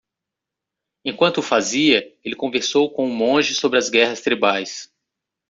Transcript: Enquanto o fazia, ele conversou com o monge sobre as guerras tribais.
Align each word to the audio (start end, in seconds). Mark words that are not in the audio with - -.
Enquanto 1.05 1.41
o 1.41 1.43
fazia, 1.43 2.11
ele 2.23 2.35
conversou 2.35 2.89
com 2.91 3.07
o 3.07 3.13
monge 3.13 3.53
sobre 3.53 3.77
as 3.77 3.87
guerras 3.87 4.19
tribais. 4.19 4.91